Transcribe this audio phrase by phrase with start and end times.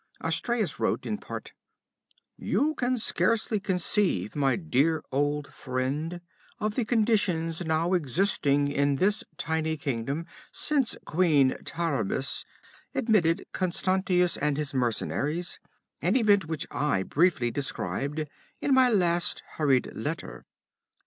[0.19, 1.51] Astreas wrote, in part:
[2.35, 6.21] 'You can scarcely conceive, my dear old friend,
[6.57, 12.45] of the conditions now existing in this tiny kingdom since Queen Taramis
[12.95, 15.59] admitted Constantius and his mercenaries,
[16.01, 18.25] an event which I briefly described
[18.59, 20.47] in my last, hurried letter.